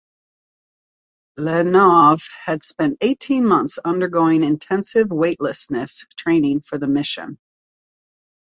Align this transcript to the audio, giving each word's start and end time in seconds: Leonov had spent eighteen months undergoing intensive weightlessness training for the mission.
Leonov 1.37 2.23
had 2.43 2.63
spent 2.63 2.97
eighteen 3.01 3.45
months 3.45 3.77
undergoing 3.85 4.43
intensive 4.43 5.11
weightlessness 5.11 6.07
training 6.17 6.59
for 6.61 6.79
the 6.79 6.87
mission. 6.87 7.37